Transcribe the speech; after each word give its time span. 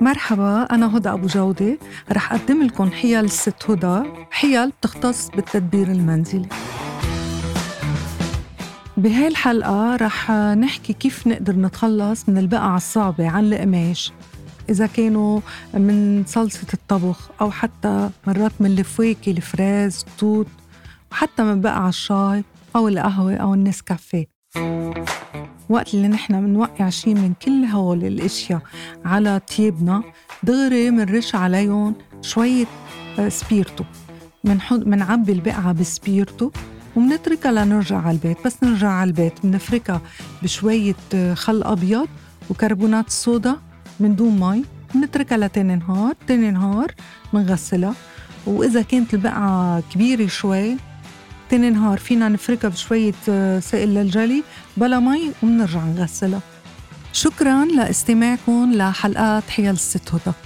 مرحبا 0.00 0.62
أنا 0.62 0.96
هدى 0.96 1.08
أبو 1.08 1.26
جودة. 1.26 1.78
رح 2.12 2.32
أقدم 2.32 2.62
لكم 2.62 2.90
حيل 2.90 3.24
الست 3.24 3.70
هدى. 3.70 4.08
حيل 4.30 4.70
بتختص 4.70 5.28
بالتدبير 5.30 5.88
المنزلي. 5.88 6.48
بهاي 8.96 9.28
الحلقة 9.28 9.96
رح 9.96 10.30
نحكي 10.30 10.92
كيف 10.92 11.26
نقدر 11.26 11.56
نتخلص 11.56 12.28
من 12.28 12.38
البقعة 12.38 12.76
الصعبة 12.76 13.28
عن 13.28 13.44
القماش. 13.44 14.12
إذا 14.68 14.86
كانوا 14.86 15.40
من 15.74 16.24
صلصة 16.26 16.66
الطبخ 16.74 17.30
أو 17.40 17.50
حتى 17.50 18.10
مرات 18.26 18.52
من 18.60 18.78
الفواكه 18.78 19.30
الفراز 19.30 20.04
التوت 20.08 20.46
وحتى 21.12 21.42
من 21.42 21.60
بقع 21.60 21.88
الشاي 21.88 22.44
أو 22.76 22.88
القهوة 22.88 23.34
أو 23.36 23.54
النسكافيه. 23.54 24.39
وقت 25.68 25.94
اللي 25.94 26.08
نحن 26.08 26.46
بنوقع 26.46 26.88
شي 26.88 27.14
من 27.14 27.32
كل 27.42 27.64
هول 27.64 28.04
الأشياء 28.04 28.60
على 29.04 29.40
تيابنا 29.46 30.02
دغري 30.42 30.90
منرش 30.90 31.34
عليهم 31.34 31.94
شوية 32.22 32.66
آه، 33.18 33.28
سبيرتو. 33.28 33.84
منحط 34.44 34.78
منعبي 34.86 35.32
البقعة 35.32 35.72
بسبيرتو 35.72 36.50
ومنتركها 36.96 37.52
لنرجع 37.52 37.98
على 37.98 38.10
البيت. 38.10 38.36
بس 38.44 38.56
نرجع 38.62 38.88
على 38.90 39.08
البيت 39.08 39.32
بنفركها 39.46 40.00
بشوية 40.42 40.94
آه، 41.14 41.34
خل 41.34 41.62
أبيض 41.62 42.08
وكربونات 42.50 43.06
الصودا 43.06 43.56
من 44.00 44.16
دون 44.16 44.40
مي. 44.40 44.64
بنتركها 44.94 45.38
لتاني 45.38 45.76
نهار 45.76 46.14
تاني 46.26 46.50
نهار 46.50 46.94
بنغسلها 47.32 47.94
وإذا 48.46 48.82
كانت 48.82 49.14
البقعة 49.14 49.82
كبيرة 49.94 50.26
شوي 50.26 50.76
تاني 51.50 51.70
نهار 51.70 51.98
فينا 51.98 52.28
نفركها 52.28 52.68
بشوية 52.68 53.14
آه، 53.28 53.60
سائل 53.60 53.94
للجلي. 53.94 54.42
بلا 54.76 55.00
مي 55.00 55.32
ومنرجع 55.42 55.84
نغسلها. 55.84 56.40
شكرا 57.12 57.64
لاستماعكم 57.64 58.72
لحلقات 58.74 59.50
حيل 59.50 59.70
الست 59.70 60.14
هدى. 60.14 60.36